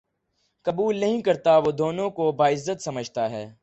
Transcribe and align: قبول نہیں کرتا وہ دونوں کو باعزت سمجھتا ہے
قبول 0.65 0.97
نہیں 0.97 1.21
کرتا 1.21 1.57
وہ 1.57 1.71
دونوں 1.71 2.09
کو 2.09 2.31
باعزت 2.31 2.81
سمجھتا 2.81 3.29
ہے 3.29 3.51